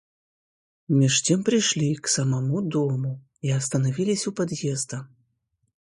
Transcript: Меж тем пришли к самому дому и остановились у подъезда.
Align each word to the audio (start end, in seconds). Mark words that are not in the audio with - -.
Меж 0.87 1.21
тем 1.21 1.43
пришли 1.43 1.93
к 1.93 2.07
самому 2.07 2.63
дому 2.63 3.23
и 3.41 3.51
остановились 3.51 4.25
у 4.25 4.31
подъезда. 4.31 5.07